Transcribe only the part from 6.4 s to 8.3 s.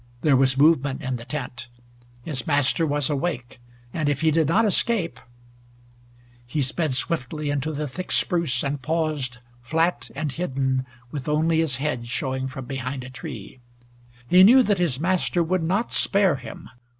He sped swiftly into the thick